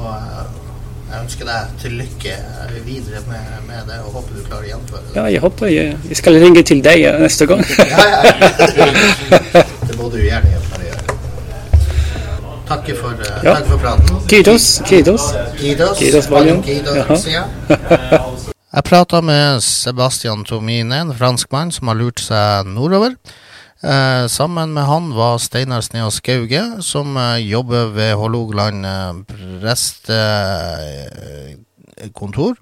Og 0.00 0.08
eh, 0.08 0.46
jeg 1.10 1.22
ønsker 1.24 1.48
deg 1.48 1.74
til 1.82 1.96
lykke 1.98 2.36
videre 2.86 3.20
med, 3.26 3.52
med 3.66 3.88
det, 3.90 3.98
og 4.06 4.12
håper 4.20 4.36
du 4.38 4.44
klarer 4.46 4.64
å 4.64 4.70
gjennomføre 4.70 5.02
det. 5.08 5.16
Ja, 5.18 5.24
jeg 5.34 5.42
håper 5.42 5.72
jeg, 5.72 5.96
jeg 6.08 6.20
skal 6.22 6.38
ringe 6.44 6.62
til 6.62 6.82
deg 6.86 7.06
neste 7.20 7.50
gang. 7.50 7.64
Ja, 7.90 8.06
ja. 8.14 9.64
Det 9.90 9.96
må 9.98 10.08
du 10.12 10.20
gjerne 10.22 10.52
gjøre. 10.54 10.70
Takk 12.70 12.86
for, 12.94 13.10
uh, 13.10 13.44
Ja. 13.44 13.54
takk 13.54 13.66
for 13.66 13.78
praten. 13.82 14.20
Kidos. 14.28 14.80
Kidos. 14.86 15.22
Kidos, 15.58 15.98
Kidos, 15.98 16.26
Kidos 16.64 17.26
ja. 17.26 17.42
Jeg 18.70 18.84
prata 18.86 19.20
med 19.20 19.60
Sebastian 19.66 20.44
Tomine, 20.44 21.00
en 21.00 21.14
franskmann 21.18 21.72
som 21.74 21.90
har 21.90 21.98
lurt 21.98 22.22
seg 22.22 22.70
nordover. 22.70 23.16
Eh, 23.82 24.26
sammen 24.26 24.72
med 24.72 24.84
han 24.84 25.14
var 25.16 25.38
Steinar 25.38 25.80
Snea 25.80 26.10
Skauge, 26.10 26.82
som 26.82 27.16
eh, 27.16 27.36
jobber 27.48 27.86
ved 27.94 28.14
Hålogaland 28.14 28.86
eh, 28.86 29.14
prestekontor. 32.04 32.56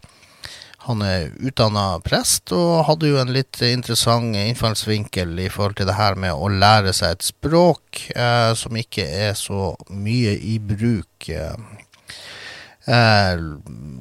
Han 0.87 1.03
er 1.03 1.33
utdanna 1.43 1.99
prest 2.07 2.53
og 2.55 2.85
hadde 2.87 3.09
jo 3.11 3.19
en 3.21 3.33
litt 3.35 3.59
interessant 3.67 4.37
innfallsvinkel 4.39 5.39
i 5.43 5.49
forhold 5.51 5.77
til 5.81 5.87
det 5.91 5.99
her 5.99 6.15
med 6.15 6.33
å 6.33 6.49
lære 6.49 6.93
seg 6.97 7.11
et 7.17 7.27
språk 7.27 8.15
eh, 8.15 8.55
som 8.55 8.77
ikke 8.79 9.03
er 9.03 9.35
så 9.37 9.75
mye 9.91 10.39
i 10.39 10.59
bruk. 10.63 11.29
Eh. 12.89 13.39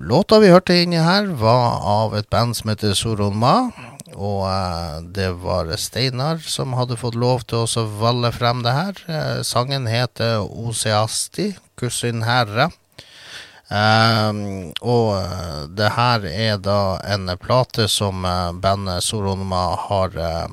Låta 0.08 0.40
vi 0.40 0.48
hørte 0.48 0.76
inni 0.80 1.00
her, 1.04 1.26
var 1.36 1.82
av 1.84 2.16
et 2.16 2.30
band 2.32 2.56
som 2.56 2.72
heter 2.72 2.94
Soron 2.96 3.36
Ma. 3.36 3.70
Og 4.16 4.48
eh, 4.48 4.98
det 5.14 5.30
var 5.44 5.74
Steinar 5.76 6.40
som 6.48 6.76
hadde 6.78 6.98
fått 7.00 7.18
lov 7.20 7.44
til 7.44 7.66
å 7.66 7.70
så 7.70 7.84
valge 8.00 8.32
frem 8.38 8.64
det 8.64 8.76
her. 8.78 9.02
Eh, 9.12 9.40
sangen 9.44 9.90
heter 9.92 10.40
Oseasti, 10.48 11.52
Kussin 11.78 12.24
herre. 12.24 12.72
Ehm, 13.68 14.72
og 14.80 15.18
eh, 15.20 15.64
det 15.76 15.90
her 15.98 16.24
er 16.30 16.62
da 16.64 16.98
en 17.04 17.28
plate 17.42 17.90
som 17.92 18.24
eh, 18.24 18.54
bandet 18.56 19.04
Soronma 19.04 19.64
har 19.90 20.16
eh, 20.16 20.48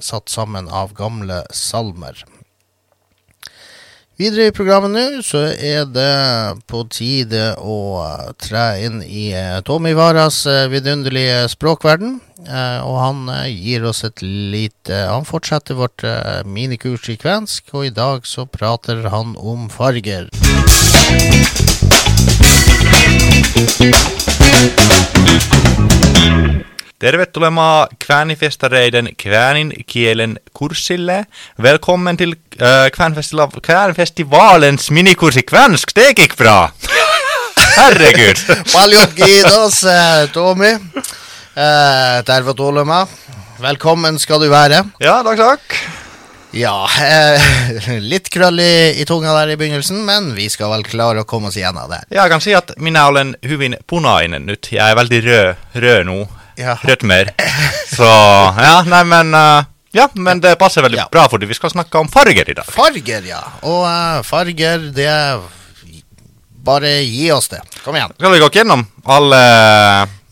satt 0.00 0.28
sammen 0.28 0.68
av 0.68 0.92
gamle 0.96 1.40
salmer. 1.56 2.20
Videre 4.20 4.50
i 4.50 4.52
programmet 4.52 4.92
nå 4.92 5.22
så 5.24 5.46
er 5.48 5.86
det 5.88 6.10
på 6.68 6.82
tide 6.92 7.54
å 7.56 8.04
tre 8.36 8.64
inn 8.84 8.98
i 9.00 9.30
eh, 9.32 9.62
Tommy 9.64 9.94
Varas 9.96 10.42
eh, 10.44 10.66
vidunderlige 10.68 11.46
språkverden. 11.48 12.18
Eh, 12.44 12.84
og 12.84 12.98
han 13.00 13.22
gir 13.48 13.86
oss 13.88 14.04
et 14.04 14.20
lite 14.20 14.98
Han 15.08 15.24
fortsetter 15.24 15.78
vårt 15.80 16.04
minikurs 16.44 17.08
i 17.08 17.16
kvensk, 17.16 17.72
og 17.72 17.88
i 17.88 17.94
dag 17.96 18.28
så 18.28 18.44
prater 18.44 19.08
han 19.08 19.32
om 19.40 19.70
farger. 19.72 20.28
Tervetuloa 27.00 27.88
Kväänifestareiden 27.98 29.08
Kvänin 29.16 29.72
kielen 29.86 30.38
kurssille. 30.58 31.24
Velkommen 31.62 32.16
til 32.16 32.28
uh, 32.28 32.66
Kvänfestival- 32.92 33.60
Kvänfestivalens 33.60 34.90
minikurs 34.90 35.36
i 35.36 35.42
kvensk. 35.42 35.94
Det 35.96 36.10
gikk 36.18 36.36
bra! 36.36 36.68
Herregud! 37.78 38.36
Paljon 38.72 39.14
kiitos, 39.16 39.84
eh, 39.84 40.28
Tommy. 40.32 40.74
Tervetuloa. 42.26 43.06
Velkommen 43.60 44.18
skal 44.18 44.40
du 44.42 44.50
være. 44.52 44.82
Ja, 45.00 45.22
takk, 45.24 45.40
takk. 45.40 45.76
Ja, 46.52 46.84
eh, 47.00 47.96
litt 48.04 48.28
krøll 48.28 48.60
i, 48.60 49.00
i 49.00 49.06
tunga 49.08 49.32
der 49.38 49.54
i 49.54 49.56
begynnelsen, 49.56 50.02
men 50.04 50.34
vi 50.36 50.50
skal 50.52 50.68
vel 50.74 50.84
klare 50.84 51.24
å 51.24 51.28
komme 51.28 51.48
oss 51.48 51.56
gjennom 51.56 51.88
det. 51.88 52.02
Jeg 52.12 52.28
kan 52.28 52.44
si 52.44 52.52
at 52.52 52.76
minä 52.76 53.06
olen 53.08 53.32
hyvin 53.46 53.78
punainen 53.88 54.44
nyt. 54.52 54.68
Jeg 54.76 54.84
er 54.84 55.00
veldig 55.00 55.22
rød, 55.30 55.64
rød 55.86 56.04
nå. 56.10 56.18
Ja. 56.60 56.76
Rødt 56.84 57.02
mer. 57.08 57.30
Så 57.88 58.06
ja, 58.06 58.80
nei, 58.88 59.00
men 59.08 59.34
uh, 59.34 59.62
Ja, 59.96 60.04
men 60.14 60.38
det 60.44 60.52
passer 60.60 60.84
veldig 60.84 61.00
Ja. 61.00 61.06
bra, 61.10 61.24
fordi 61.32 61.48
vi 61.50 61.56
skal 61.56 61.72
snakke 61.72 61.98
om 61.98 62.08
farger 62.12 62.46
i 62.52 62.54
dag. 62.54 62.68
Farger, 62.70 63.24
ja. 63.26 63.40
Og 63.66 63.82
uh, 63.88 64.20
farger, 64.26 64.90
det 64.94 65.08
er 65.10 65.40
Bare 66.60 66.90
gi 67.00 67.30
oss 67.32 67.48
det. 67.48 67.62
Kom 67.82 67.96
igjen. 67.96 68.12
Skal 68.18 68.34
vi 68.34 68.38
gå 68.42 68.48
gjennom 68.52 68.82
alle 69.08 69.38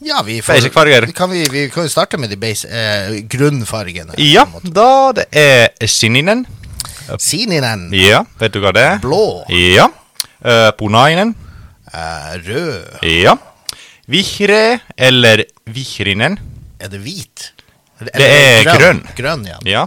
Ja, 0.04 0.20
vi 0.26 0.36
Basic 0.44 0.72
farger. 0.76 1.06
Kan 1.16 1.30
vi, 1.32 1.46
vi 1.50 1.64
kan 1.72 1.86
jo 1.88 1.90
starte 1.90 2.20
med 2.20 2.30
de 2.30 2.36
base, 2.38 2.68
uh, 2.68 3.16
grunnfargene. 3.32 4.12
Ja, 4.20 4.44
da 4.62 4.90
det 5.16 5.26
er 5.32 5.88
sininen. 5.88 6.44
Sininen. 7.18 7.88
Ja, 7.96 8.20
vet 8.38 8.52
du 8.52 8.60
hva 8.60 8.74
det 8.76 8.84
er? 8.84 8.98
Blå. 9.02 9.24
Ja. 9.48 9.88
Uh, 10.44 10.68
punainen. 10.78 11.32
Eh, 11.88 12.32
rød. 12.44 12.98
Ja. 13.08 13.32
Vihre 14.08 14.80
eller 14.96 15.44
vihrinen. 15.68 16.38
Er 16.80 16.88
det 16.88 17.00
hvit? 17.04 17.52
Eller 18.00 18.12
Det 18.14 18.28
er 18.28 18.68
grønn. 18.78 19.02
Grønn, 19.16 19.44
ja. 19.44 19.58
Ja. 19.68 19.86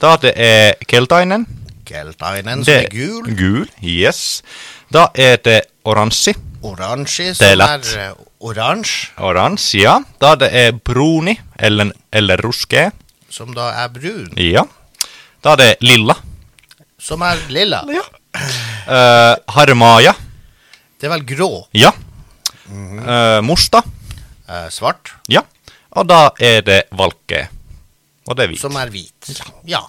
Da 0.00 0.16
det 0.20 0.34
er 0.36 0.74
keltainen. 0.88 1.46
Keltainen, 1.88 2.64
som 2.66 2.74
er 2.74 2.88
gul. 2.92 3.30
Gul, 3.38 3.68
yes. 3.80 4.42
Da 4.92 5.06
er 5.14 5.38
det 5.40 5.62
oransje. 5.88 6.34
Oransje, 6.62 7.32
Det 7.38 7.46
er 7.46 7.56
som 7.56 8.00
er 8.00 8.10
eh, 8.10 8.12
oransje. 8.44 9.12
Oransje, 9.16 9.80
ja. 9.80 9.94
Da 10.20 10.34
det 10.36 10.50
er 10.52 10.72
bruni 10.72 11.38
eller, 11.56 11.92
eller 12.12 12.42
ruske. 12.44 12.90
Som 13.30 13.54
da 13.56 13.70
er 13.84 13.88
brun. 13.94 14.28
Ja. 14.36 14.66
Da 15.44 15.54
det 15.56 15.70
er 15.70 15.86
lilla. 15.86 16.18
Som 17.00 17.22
er 17.22 17.40
lilla. 17.48 17.80
Ja. 17.88 18.04
Uh, 18.88 19.34
harmaja. 19.54 20.12
Det 21.00 21.08
er 21.08 21.14
vel 21.14 21.24
grå. 21.24 21.50
Ja. 21.72 21.94
Eh, 22.72 23.40
musta. 23.42 23.82
Eh, 24.48 24.68
svart. 24.70 25.12
Ja. 25.28 25.42
Og 25.96 26.06
da 26.08 26.30
er 26.40 26.60
det 26.62 26.82
valke. 26.92 27.46
Og 28.28 28.36
det 28.36 28.44
er 28.44 28.50
hvit. 28.52 28.60
Som 28.60 28.76
er 28.76 28.90
hvit. 28.92 29.30
Ja. 29.68 29.80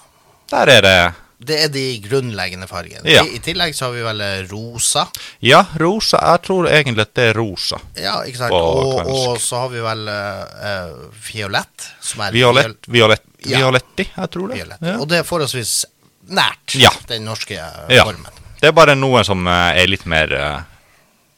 Der 0.50 0.68
er 0.78 0.82
det 0.82 1.00
Det 1.40 1.56
er 1.64 1.70
de 1.72 1.84
grunnleggende 2.04 2.68
fargene. 2.68 3.04
Ja. 3.08 3.22
I, 3.24 3.38
I 3.38 3.40
tillegg 3.40 3.72
så 3.76 3.86
har 3.86 3.94
vi 3.96 4.02
vel 4.04 4.22
eh, 4.22 4.42
rosa. 4.52 5.06
Ja, 5.40 5.62
rosa. 5.80 6.20
Jeg 6.34 6.42
tror 6.44 6.68
egentlig 6.68 7.06
at 7.06 7.14
det 7.16 7.28
er 7.30 7.38
rosa. 7.40 7.80
Ja, 7.96 8.18
ikke 8.28 8.42
sant. 8.42 8.52
Og, 8.52 9.08
og 9.08 9.38
så 9.40 9.62
har 9.62 9.70
vi 9.72 9.80
vel 9.86 10.04
uh, 10.12 11.06
fiolett. 11.16 11.88
Som 12.04 12.26
er 12.28 12.36
Violett, 12.36 12.90
violett, 12.92 13.24
Ja. 13.48 13.62
violetti, 13.62 14.04
jeg 14.18 14.30
tror 14.34 14.50
det. 14.52 14.58
violett. 14.60 14.82
Ja. 14.84 14.98
Og 15.00 15.08
det 15.08 15.22
er 15.22 15.24
forholdsvis 15.24 15.86
nært 16.28 16.76
Ja. 16.76 16.92
den 17.08 17.24
norske 17.30 17.56
Ja. 17.56 18.04
formen. 18.04 18.28
Det 18.60 18.68
er 18.68 18.76
bare 18.76 18.96
noen 19.00 19.24
som 19.24 19.48
er 19.48 19.88
litt 19.88 20.04
mer 20.06 20.34
eh, 20.36 20.60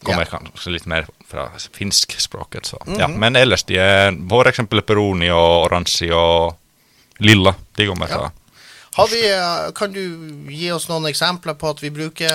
Kommer 0.03 0.25
Ja. 0.25 0.38
kanskje 0.39 0.72
litt 0.74 0.86
mer 0.86 1.05
fra 1.29 1.50
finskspråket. 1.77 2.65
Så. 2.65 2.77
ja. 2.98 3.08
Men 3.08 3.36
ellers 3.36 3.63
de 3.63 3.77
er 3.77 4.12
eksempel 4.50 4.81
peroni 4.81 5.29
og 5.29 5.65
oransje 5.67 6.12
og 6.13 6.55
lilla. 7.20 7.53
De 7.77 7.88
kommer 7.88 8.10
Ja. 8.10 8.17
fra 8.17 8.31
Har 8.93 9.08
vi, 9.08 9.22
eh, 9.31 9.72
kan 9.72 9.91
du 9.93 10.01
gi 10.51 10.72
oss 10.72 10.89
noen 10.89 11.05
eksempler 11.05 11.53
på 11.53 11.70
at 11.70 11.79
vi 11.79 11.89
bruker 11.89 12.27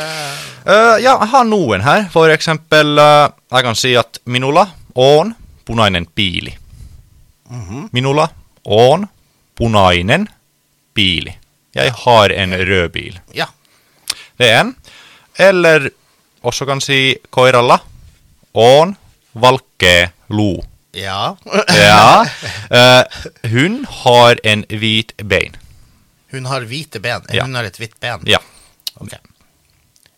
uh, 0.66 0.96
ja, 1.02 1.18
jeg 1.20 1.28
har 1.28 1.44
noen 1.44 1.82
her. 1.82 2.08
For 2.08 2.28
eksempel, 2.32 2.98
uh, 2.98 3.28
jeg 3.52 3.62
kan 3.62 3.74
si 3.74 3.94
at 3.94 4.18
minulla 4.24 4.66
on 4.94 5.34
punainen 5.66 6.06
piili. 6.06 6.56
Minulla 7.92 8.28
on 8.64 9.06
punainen 9.54 10.28
piili. 10.94 11.36
Jeg 11.74 11.92
har 11.92 12.32
en 12.32 12.52
rød 12.56 12.88
bil. 12.92 13.20
Ja. 13.34 13.46
Det 14.38 14.48
er 14.48 14.60
en. 14.60 14.74
Eller 15.38 15.90
også 16.46 16.66
kan 16.68 16.80
si 16.84 17.16
koiralla 17.34 17.78
on 18.54 18.96
valkee 19.34 20.08
luu. 20.32 20.62
Ja. 20.96 21.34
Ja. 21.76 22.24
Uh, 22.72 23.02
hun 23.54 23.82
har 24.02 24.38
en 24.44 24.64
hvit 24.70 25.12
bein. 25.28 25.56
Hun 26.32 26.46
har 26.46 26.64
hvite 26.68 27.00
ben. 27.00 27.26
Ja. 27.32 27.44
Hun 27.44 27.54
har 27.54 27.68
et 27.68 27.76
hvitt 27.78 27.98
ben. 28.00 28.24
Ja. 28.26 28.38
Ok. 29.00 29.12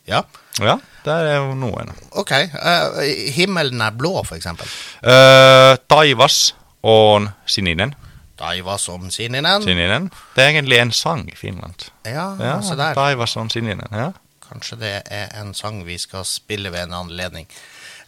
Ja. 0.08 0.23
Ja, 0.58 0.78
der 1.04 1.26
er 1.30 1.37
jo 1.37 1.54
noen. 1.54 1.90
Ok. 2.18 2.32
Uh, 2.54 3.02
himmelen 3.35 3.82
er 3.85 3.94
blå, 3.94 4.23
for 4.26 4.35
eksempel. 4.38 4.66
Uh, 5.04 5.76
taivas 5.90 6.54
on 6.82 7.28
sininen. 7.47 7.94
Taivas 8.38 8.88
om 8.88 9.11
sininen. 9.11 9.62
Sininen. 9.62 10.08
Det 10.35 10.44
er 10.44 10.49
egentlig 10.54 10.78
en 10.82 10.92
sang 10.94 11.26
i 11.30 11.37
Finland. 11.37 11.90
Ja, 12.06 12.32
Ja, 12.40 12.56
så 12.62 12.75
der. 12.78 12.94
Taivas 12.99 13.37
on 13.37 13.50
sininen. 13.50 13.87
Ja. 13.92 14.11
Kanskje 14.48 14.78
det 14.80 14.92
er 15.12 15.28
en 15.40 15.54
sang 15.54 15.82
vi 15.86 15.98
skal 16.00 16.24
spille 16.24 16.70
ved 16.72 16.86
en 16.88 16.94
anledning. 17.02 17.46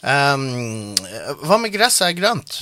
Um, 0.01 0.97
hva 1.45 1.59
med 1.61 1.73
gresset 1.75 2.07
er 2.09 2.17
grønt? 2.17 2.55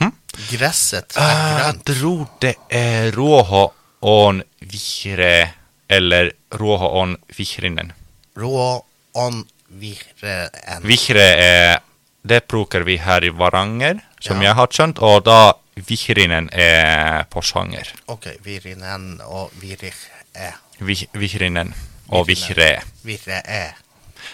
Hm? 0.00 0.12
Gresset 0.52 1.16
er 1.20 1.34
grønt. 1.58 1.88
Jeg 1.92 1.98
tror 2.00 2.24
det 2.40 2.54
er 2.72 3.10
ruoho 3.16 3.66
on 4.06 4.42
vihre 4.60 5.50
eller 5.88 6.32
ruoho 6.56 6.88
on 7.02 7.16
vihrinen. 7.36 7.92
Rå 8.36 8.82
on 9.14 9.44
vireen. 9.68 10.82
Vihre 10.84 11.28
er 11.42 11.78
Det 12.26 12.40
bruker 12.50 12.82
vi 12.82 12.96
her 12.98 13.22
i 13.22 13.28
Varanger, 13.30 14.00
som 14.20 14.40
Ja. 14.42 14.48
jeg 14.48 14.54
har 14.58 14.66
skjønt, 14.66 14.98
og 14.98 15.24
da 15.24 15.52
vihrinen 15.76 16.48
er 16.52 17.22
Porsanger. 17.30 17.86
Ok, 18.08 18.26
virinen 18.42 19.20
og 19.22 19.52
virich 19.60 20.08
e. 20.34 20.50
Vi, 20.80 21.06
vihrinen 21.14 21.70
og. 22.08 22.26
Virre 22.28 23.42
e. 23.42 23.66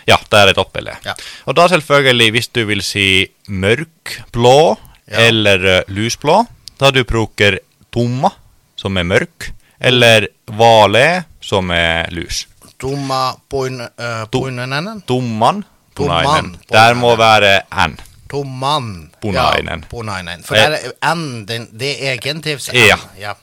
Ja, 0.09 0.17
det 0.31 0.39
er 0.39 0.55
dobbel-e. 0.57 0.95
Ja. 1.05 1.15
Og 1.47 1.57
da 1.57 1.69
selvfølgelig, 1.71 2.31
hvis 2.35 2.49
du 2.49 2.65
vil 2.69 2.83
si 2.83 3.27
mørk 3.49 4.19
blå 4.33 4.77
Ja. 5.13 5.27
eller 5.29 5.65
eh, 5.67 5.83
lysblå, 5.93 6.47
da 6.79 6.91
du 6.91 7.03
bruker 7.05 7.59
tomma, 7.93 8.31
som 8.77 8.97
er 8.97 9.05
mørk, 9.05 9.51
eller 9.81 10.29
vale, 10.47 11.25
som 11.43 11.71
er 11.75 12.09
lys. 12.15 12.47
Tomma 12.79 13.35
poin, 13.51 13.81
uh, 13.83 14.25
poinenen. 14.31 15.03
Tomman, 15.07 15.65
Tomman. 15.95 16.57
Der 16.71 16.95
må 16.95 17.13
være 17.19 17.63
n. 17.89 17.99
Tomman. 18.33 19.11
Punainen. 19.21 19.85
Ja, 19.85 19.91
punainen. 19.91 20.43
For 20.47 20.57
Eh. 20.57 20.69
der 20.71 20.79
er 20.89 21.15
n, 21.15 21.45
den, 21.47 21.69
det 21.77 21.93
er 22.01 22.17
genitivs 22.17 22.71
n. 22.73 22.79
Ja. 22.81 22.97
ja. 23.21 23.35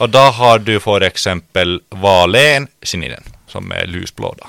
Og 0.00 0.08
da 0.10 0.30
har 0.32 0.62
du 0.64 0.78
for 0.80 1.04
eksempel 1.04 1.82
valen 1.90 2.68
sininen, 2.82 3.24
som 3.46 3.68
er 3.76 3.84
lysblå, 3.86 4.32
da. 4.40 4.48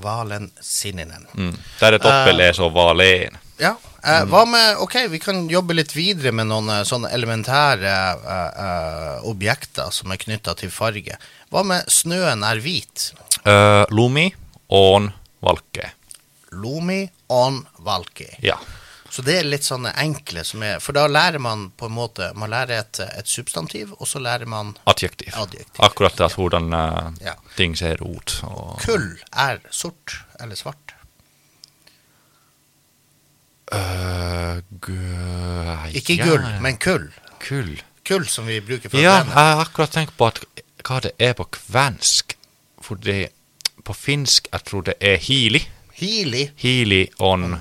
Valen 0.00 0.52
sininen. 0.62 1.26
Mm. 1.34 1.56
Der 1.80 1.98
er 1.98 1.98
dobbel-e, 1.98 2.52
så 2.54 2.70
valen. 2.72 3.34
Ja. 3.58 3.74
Eh, 4.04 4.24
hva 4.28 4.44
med 4.46 4.76
Ok, 4.84 4.94
vi 5.08 5.18
kan 5.18 5.48
jobbe 5.48 5.74
litt 5.74 5.94
videre 5.96 6.32
med 6.36 6.50
noen 6.50 6.68
eh, 6.68 6.82
sånne 6.84 7.08
elementære 7.16 7.92
uh, 8.20 8.48
uh, 8.52 9.28
objekter 9.30 9.90
som 9.94 10.12
er 10.12 10.20
knytta 10.20 10.54
til 10.60 10.72
farge. 10.72 11.16
Hva 11.50 11.62
med 11.66 11.88
snøen 11.88 12.44
er 12.44 12.60
hvit? 12.60 13.10
Uh, 13.46 13.84
lumi, 13.90 14.28
on, 14.68 15.08
valke. 15.44 15.90
Lumi 16.52 17.02
on 17.32 17.62
valke. 17.82 18.28
Ja. 18.44 18.58
Så 19.14 19.22
det 19.22 19.34
er 19.38 19.44
litt 19.46 19.62
sånne 19.62 19.92
enkle 20.02 20.42
som 20.42 20.62
er 20.66 20.80
For 20.82 20.96
da 20.96 21.04
lærer 21.06 21.38
man 21.38 21.68
på 21.78 21.86
en 21.86 21.94
måte 21.94 22.32
Man 22.34 22.50
lærer 22.50 22.80
et, 22.82 22.98
et 23.14 23.28
substantiv, 23.30 23.92
og 24.00 24.08
så 24.10 24.18
lærer 24.18 24.48
man 24.50 24.72
Adjektiv. 24.90 25.30
Adjektiv. 25.38 25.78
Akkurat 25.86 26.18
at 26.26 26.34
hvordan 26.34 26.72
eh, 26.74 27.28
Ja. 27.28 27.34
ting 27.54 27.76
ser 27.78 28.02
ut. 28.02 28.40
Og, 28.48 28.80
Kull 28.82 29.06
er 29.30 29.60
sort 29.70 30.16
eller 30.42 30.58
svart. 30.58 30.96
Uh, 33.74 34.58
Ikke 35.94 36.16
ja, 36.18 36.26
gull, 36.26 36.44
men 36.62 36.76
kull. 36.82 37.06
kull. 37.40 37.70
Kull 38.04 38.26
som 38.28 38.46
vi 38.50 38.58
bruker 38.60 38.90
for 38.90 38.98
Ja, 39.00 39.20
jeg 39.22 39.30
har 39.32 39.62
akkurat 39.62 39.94
tenkt 39.94 40.16
på 40.18 40.26
at, 40.28 40.42
hva 40.84 40.98
det 41.06 41.14
er 41.22 41.32
på 41.38 41.46
kvensk. 41.54 42.34
Fordi 42.84 43.28
på 43.84 43.94
finsk 43.96 44.50
jeg 44.52 44.66
tror 44.68 44.84
det 44.90 44.98
er 45.00 45.16
hili. 45.22 45.62
Hili 46.02 46.48
Hili 46.60 47.06
on. 47.22 47.54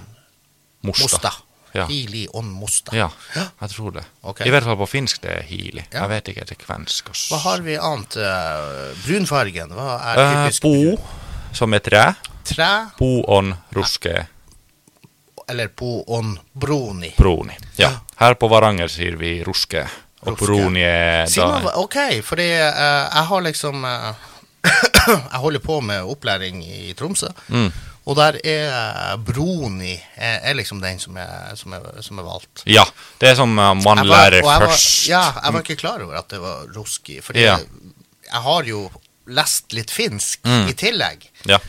Mosta. 0.83 1.31
Ja. 1.73 1.87
Hili 1.89 2.27
on 2.37 2.45
mosta. 2.53 2.93
ja, 2.93 3.07
jeg 3.33 3.69
tror 3.71 3.91
det. 3.95 4.03
Okay. 4.21 4.45
I 4.47 4.51
hvert 4.53 4.63
fall 4.67 4.77
på 4.77 4.85
finsk 4.91 5.21
det 5.23 5.31
er 5.39 5.47
hili. 5.47 5.81
Ja. 5.89 6.03
Jeg 6.03 6.09
vet 6.11 6.27
ikke 6.33 6.43
etter 6.45 6.59
kvensk. 6.61 7.09
Også. 7.09 7.31
Hva 7.33 7.39
har 7.47 7.63
vi 7.65 7.77
annet? 7.81 8.17
eh, 8.17 8.91
brunfargen, 9.07 9.73
hva 9.73 9.95
er 10.11 10.21
typisk? 10.21 10.61
typisk? 10.61 10.99
bo, 11.01 11.55
som 11.57 11.73
er 11.73 11.79
tre. 11.79 12.03
Tre, 12.43 12.69
Bo 12.99 13.23
on 13.31 13.53
ruske 13.73 14.27
eller 15.49 15.67
po 15.67 16.03
on 16.07 16.37
bruni. 16.53 17.13
bruni. 17.17 17.55
Ja. 17.77 17.89
Her 18.15 18.33
på 18.39 18.47
Varanger 18.47 18.87
sier 18.87 19.15
vi 19.19 19.43
ruske. 19.43 19.81
Og 20.23 20.37
Ruske. 20.37 20.45
bruni 20.45 20.79
er 20.87 21.25
man, 21.37 21.49
da 21.51 21.59
hva- 21.67 21.73
ok, 21.83 21.97
fordi 22.23 22.45
uh, 22.47 23.09
jeg 23.11 23.25
har 23.27 23.41
liksom 23.43 23.83
uh, 23.83 24.13
Jeg 25.33 25.39
holder 25.43 25.59
på 25.59 25.81
med 25.83 26.03
opplæring 26.07 26.61
i 26.63 26.93
Tromsø. 26.95 27.27
Mm. 27.49 27.71
Og 28.05 28.17
der 28.19 28.35
er 28.43 28.65
eh, 28.67 29.11
broni 29.23 29.93
er, 30.17 30.41
er 30.49 30.57
liksom 30.59 30.81
den 30.83 30.97
som 30.99 31.15
er, 31.17 31.53
som 31.55 31.71
er, 31.77 31.85
som 32.03 32.17
er 32.19 32.25
valgt. 32.27 32.63
Ja, 32.67 32.83
det 33.21 33.29
er 33.29 33.35
som 33.39 33.53
uh, 33.57 33.69
man 33.79 34.01
var- 34.03 34.09
lærer 34.09 34.43
var- 34.43 34.65
først. 34.67 35.05
Ja, 35.07 35.21
jeg 35.43 35.53
var 35.55 35.61
ikke 35.63 35.77
klar 35.79 36.03
over 36.03 36.17
at 36.19 36.27
det 36.33 36.41
var 36.43 36.65
ruski. 36.75 37.21
Fordi 37.23 37.45
Ja. 37.45 37.57
jeg 38.27 38.41
har 38.43 38.63
jo 38.67 38.89
lest 39.27 39.71
litt 39.71 39.91
finsk 39.91 40.41
Mm. 40.43 40.67
i 40.67 40.73
tillegg. 40.73 41.29
Ja. 41.47 41.59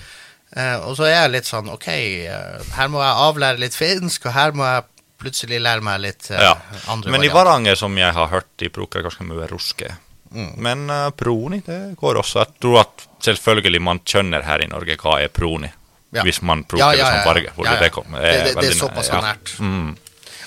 Uh, 0.57 0.89
og 0.89 0.97
så 0.97 1.05
er 1.07 1.15
jeg 1.23 1.31
litt 1.37 1.47
sånn 1.47 1.71
OK, 1.71 1.87
uh, 1.87 2.65
her 2.75 2.89
må 2.91 2.99
jeg 3.03 3.15
avlære 3.29 3.59
litt 3.63 3.75
finsk, 3.79 4.27
og 4.27 4.33
her 4.35 4.53
må 4.53 4.65
jeg 4.67 4.85
plutselig 5.23 5.61
lære 5.63 5.83
meg 5.83 6.01
litt 6.01 6.31
uh, 6.31 6.37
ja. 6.39 6.57
andre 6.89 7.11
Men 7.11 7.23
i 7.23 7.29
varianter. 7.29 7.35
Varanger, 7.45 7.77
som 7.77 7.97
jeg 7.97 8.13
har 8.13 8.27
hørt, 8.29 8.51
de 8.59 8.69
bruker 8.75 9.03
ganske 9.07 9.23
mye 9.27 9.47
ruske. 9.51 9.93
Mm. 10.35 10.51
Men 10.59 10.89
proni, 11.15 11.61
det 11.63 11.95
går 11.97 12.19
også. 12.19 12.43
Jeg 12.43 12.59
tror 12.61 12.81
at 12.81 13.07
selvfølgelig 13.23 13.81
man 13.83 14.01
skjønner 14.03 14.43
her 14.43 14.63
i 14.65 14.67
Norge 14.67 14.97
hva 14.99 15.21
er 15.23 15.29
proni. 15.31 15.71
Ja. 16.15 16.23
Hvis 16.23 16.41
man 16.43 16.63
bruker 16.65 16.85
Ja, 16.85 16.91
det 16.93 16.99
ja, 16.99 17.11
som 17.11 17.25
farge. 17.27 17.53
Hvor 17.57 17.67
Ja, 17.67 17.75
ja. 17.75 17.81
det 17.81 17.91
kommer. 17.93 18.21
Det- 18.23 18.45
det- 18.45 18.57
det 18.61 18.69
er 18.71 18.79
såpass 18.79 19.09
ja. 19.09 19.21
nært. 19.21 19.55
Mm. 19.59 19.97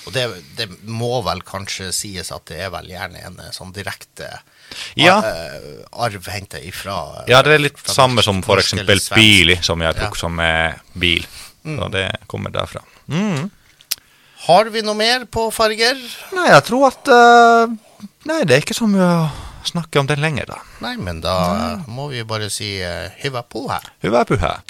Og 0.06 0.12
det, 0.14 0.24
det 0.56 0.68
må 0.88 1.22
vel 1.24 1.42
kanskje 1.44 1.90
sies 1.92 2.32
at 2.32 2.46
det 2.46 2.60
er 2.64 2.70
vel 2.72 2.88
gjerne 2.88 3.20
en 3.26 3.36
eh, 3.44 3.50
sånn 3.52 3.72
direkte 3.76 4.30
Ja. 4.96 5.18
eh, 5.20 5.84
arv 5.92 6.26
henta 6.32 6.58
ifra 6.64 7.24
Ja, 7.28 7.42
det 7.42 7.52
er 7.52 7.58
litt 7.58 7.78
samme 7.84 8.22
som 8.24 8.40
eksempel 8.42 9.00
bili, 9.14 9.58
som 9.62 9.80
jeg 9.84 9.94
tok 9.94 10.16
Ja. 10.16 10.20
som 10.20 10.40
er 10.40 10.80
bil. 10.94 11.26
Så 11.64 11.90
det 11.92 12.06
kommer 12.26 12.50
derfra. 12.50 12.80
Mm. 13.08 13.50
Har 14.46 14.64
vi 14.72 14.80
noe 14.82 14.94
mer 14.94 15.26
på 15.26 15.50
farger? 15.52 15.98
Nei, 16.32 16.46
jeg 16.48 16.64
tror 16.64 16.86
at 16.88 17.08
uh, 17.12 17.76
Nei, 18.24 18.44
det 18.44 18.56
er 18.56 18.62
ikke 18.62 18.76
så 18.76 18.86
mye 18.88 19.04
å 19.04 19.28
snakke 19.68 20.00
om 20.00 20.06
den 20.06 20.20
lenger, 20.22 20.46
da. 20.46 20.58
Nei, 20.80 20.94
men 20.96 21.20
da 21.20 21.34
mm. 21.82 21.88
må 21.92 22.08
vi 22.12 22.22
bare 22.24 22.48
si 22.52 22.78
uh, 22.80 23.10
hyvä 23.22 23.42
på 23.42 23.66
her. 23.68 23.90
Hyvää 24.04 24.24
pyhää. 24.24 24.62